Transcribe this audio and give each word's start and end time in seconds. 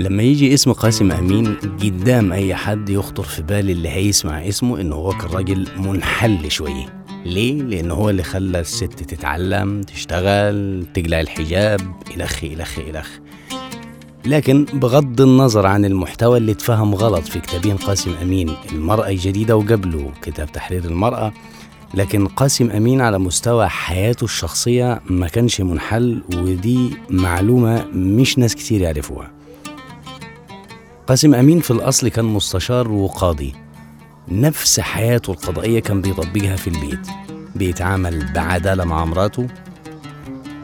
لما 0.00 0.22
يجي 0.22 0.54
اسم 0.54 0.72
قاسم 0.72 1.12
أمين 1.12 1.54
قدام 1.82 2.32
أي 2.32 2.54
حد 2.54 2.88
يخطر 2.88 3.22
في 3.22 3.42
بال 3.42 3.70
اللي 3.70 3.88
هيسمع 3.88 4.48
اسمه 4.48 4.80
إنه 4.80 4.94
هو 4.94 5.10
كان 5.12 5.30
راجل 5.30 5.66
منحل 5.78 6.50
شوية. 6.50 7.02
ليه؟ 7.24 7.62
لأنه 7.62 7.94
هو 7.94 8.10
اللي 8.10 8.22
خلى 8.22 8.60
الست 8.60 8.84
تتعلم 8.84 9.80
تشتغل 9.82 10.86
تقلع 10.94 11.20
الحجاب 11.20 11.80
إلخ 12.16 12.44
إلخ 12.44 12.78
إلخ 12.78 13.08
لكن 14.26 14.64
بغض 14.64 15.20
النظر 15.20 15.66
عن 15.66 15.84
المحتوى 15.84 16.38
اللي 16.38 16.52
اتفهم 16.52 16.94
غلط 16.94 17.24
في 17.24 17.40
كتابين 17.40 17.76
قاسم 17.76 18.10
أمين 18.22 18.50
المرأة 18.72 19.08
الجديدة 19.08 19.56
وقبله 19.56 20.12
كتاب 20.22 20.52
تحرير 20.52 20.84
المرأة 20.84 21.32
لكن 21.94 22.26
قاسم 22.26 22.70
أمين 22.70 23.00
على 23.00 23.18
مستوى 23.18 23.68
حياته 23.68 24.24
الشخصية 24.24 25.00
ما 25.10 25.28
كانش 25.28 25.60
منحل 25.60 26.22
ودي 26.34 26.90
معلومة 27.10 27.84
مش 27.94 28.38
ناس 28.38 28.54
كتير 28.54 28.80
يعرفوها. 28.80 29.35
قاسم 31.06 31.34
أمين 31.34 31.60
في 31.60 31.70
الأصل 31.70 32.08
كان 32.08 32.24
مستشار 32.24 32.92
وقاضي. 32.92 33.54
نفس 34.28 34.80
حياته 34.80 35.30
القضائية 35.30 35.80
كان 35.80 36.00
بيطبقها 36.00 36.56
في 36.56 36.68
البيت. 36.68 37.06
بيتعامل 37.54 38.32
بعدالة 38.34 38.84
مع 38.84 39.04
مراته 39.04 39.46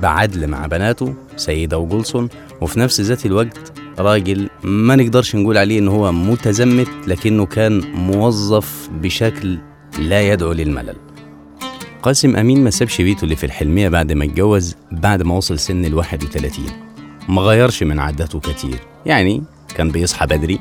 بعدل 0.00 0.46
مع 0.46 0.66
بناته 0.66 1.14
سيدة 1.36 1.78
وجولسون 1.78 2.28
وفي 2.60 2.80
نفس 2.80 3.00
ذات 3.00 3.26
الوقت 3.26 3.72
راجل 3.98 4.48
ما 4.64 4.96
نقدرش 4.96 5.36
نقول 5.36 5.58
عليه 5.58 5.78
إنه 5.78 5.90
هو 5.90 6.12
متزمت 6.12 6.88
لكنه 7.06 7.46
كان 7.46 7.80
موظف 7.94 8.88
بشكل 8.92 9.58
لا 9.98 10.32
يدعو 10.32 10.52
للملل. 10.52 10.96
قاسم 12.02 12.36
أمين 12.36 12.64
ما 12.64 12.70
سابش 12.70 13.00
بيته 13.00 13.24
اللي 13.24 13.36
في 13.36 13.46
الحلمية 13.46 13.88
بعد 13.88 14.12
ما 14.12 14.24
اتجوز 14.24 14.76
بعد 14.92 15.22
ما 15.22 15.34
وصل 15.34 15.58
سن 15.58 15.84
ال 15.84 15.94
31 15.94 16.64
ما 17.28 17.42
غيرش 17.42 17.82
من 17.82 17.98
عاداته 17.98 18.40
كتير. 18.40 18.78
يعني 19.06 19.42
كان 19.76 19.90
بيصحى 19.90 20.26
بدري 20.26 20.60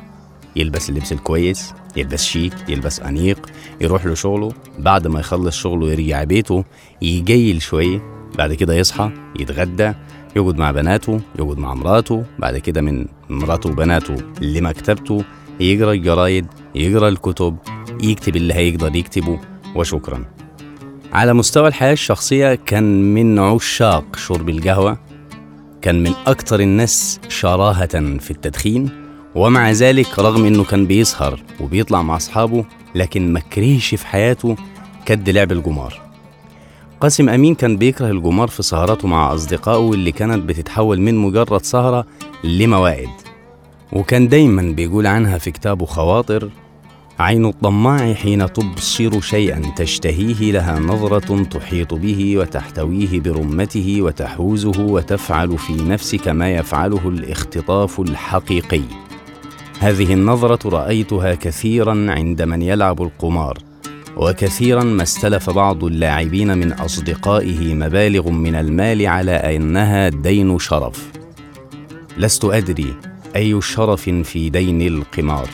يلبس 0.56 0.90
اللبس 0.90 1.12
الكويس 1.12 1.74
يلبس 1.96 2.24
شيك 2.24 2.54
يلبس 2.70 3.00
أنيق 3.00 3.50
يروح 3.82 4.06
لشغله. 4.06 4.52
بعد 4.80 5.08
ما 5.08 5.20
يخلص 5.20 5.56
شغله 5.56 5.92
يرجع 5.92 6.24
بيته 6.24 6.64
يجيل 7.02 7.62
شوية 7.62 8.02
بعد 8.38 8.54
كده 8.54 8.74
يصحى 8.74 9.12
يتغدى 9.40 9.94
يقعد 10.36 10.58
مع 10.58 10.72
بناته 10.72 11.22
يقعد 11.40 11.58
مع 11.58 11.74
مراته. 11.74 12.24
بعد 12.40 12.58
كده 12.58 12.82
من 12.82 13.06
مراته 13.30 13.70
وبناته 13.70 14.16
لمكتبته 14.42 15.24
يقرأ 15.60 15.92
الجرايد 15.92 16.46
يقرأ 16.76 17.10
الكتب 17.10 17.58
يكتب 18.04 18.36
اللي 18.36 18.54
هيقدر 18.54 18.96
يكتبه 18.96 19.40
وشكرا. 19.76 20.26
على 21.14 21.34
مستوى 21.34 21.68
الحياة 21.68 21.94
الشخصية 21.94 22.56
كان 22.56 23.14
من 23.14 23.40
عشاق 23.40 24.16
شرب 24.16 24.50
القهوة 24.50 24.98
كان 25.82 26.04
من 26.04 26.14
أكتر 26.28 26.60
الناس 26.60 27.20
شراهة 27.30 28.18
في 28.18 28.32
التدخين. 28.32 29.01
ومع 29.36 29.72
ذلك 29.72 30.20
رغم 30.20 30.46
إنه 30.46 30.64
كان 30.64 30.86
بيسهر 30.86 31.44
وبيطلع 31.60 32.02
مع 32.02 32.16
أصحابه 32.16 32.66
لكن 32.96 33.34
ما 33.34 33.40
كرهش 33.40 33.96
في 33.96 34.08
حياته 34.08 34.56
كد 35.06 35.30
لعب 35.30 35.52
الجمار. 35.52 36.02
قاسم 37.02 37.30
أمين 37.30 37.56
كان 37.56 37.78
بيكره 37.78 38.12
الجمار 38.12 38.48
في 38.48 38.64
سهراته 38.64 39.08
مع 39.08 39.34
أصدقائه 39.34 39.94
اللي 39.94 40.12
كانت 40.12 40.44
بتتحول 40.44 41.02
من 41.02 41.16
مجرد 41.18 41.66
سهرة 41.66 42.06
لموائد 42.44 43.10
وكان 43.94 44.28
دايما 44.28 44.62
بيقول 44.62 45.08
عنها 45.08 45.38
في 45.38 45.52
كتابه 45.52 45.86
خواطر 45.86 46.50
عين 47.20 47.46
الطماع 47.46 48.14
حين 48.14 48.54
تبصر 48.54 49.22
شيئا 49.22 49.62
تشتهيه 49.76 50.52
لها 50.52 50.80
نظرة 50.80 51.44
تحيط 51.44 51.94
به 51.94 52.38
وتحتويه 52.38 53.20
برمته 53.20 53.98
وتحوزه 54.02 54.80
وتفعل 54.80 55.58
في 55.58 55.74
نفسك 55.74 56.28
ما 56.28 56.52
يفعله 56.52 57.10
الاختطاف 57.10 58.00
الحقيقي. 58.00 58.82
هذه 59.82 60.14
النظرة 60.14 60.70
رأيتها 60.70 61.36
كثيرا 61.36 62.12
عند 62.12 62.42
من 62.42 62.62
يلعب 62.62 63.02
القمار 63.02 63.58
وكثيرا 64.18 64.84
ما 64.84 65.04
استلف 65.04 65.50
بعض 65.50 65.84
اللاعبين 65.84 66.58
من 66.58 66.72
أصدقائه 66.72 67.74
مبالغ 67.74 68.30
من 68.30 68.56
المال 68.56 69.08
على 69.08 69.32
أنها 69.32 70.10
دين 70.10 70.60
شرف. 70.60 71.12
لست 72.18 72.46
أدري 72.46 72.96
أي 73.36 73.62
شرف 73.62 74.02
في 74.10 74.50
دين 74.50 74.82
القمار. 74.82 75.50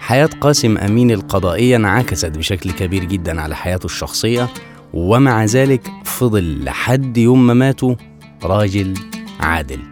حياة 0.00 0.30
قاسم 0.40 0.78
أمين 0.78 1.10
القضائية 1.10 1.76
انعكست 1.76 2.38
بشكل 2.38 2.70
كبير 2.70 3.04
جدا 3.04 3.40
على 3.40 3.56
حياته 3.56 3.84
الشخصية 3.84 4.48
ومع 4.94 5.44
ذلك 5.44 5.90
فضل 6.04 6.64
لحد 6.64 7.16
يوم 7.16 7.46
ما 7.46 7.54
ماتوا 7.54 7.94
راجل 8.42 8.94
عادل. 9.40 9.89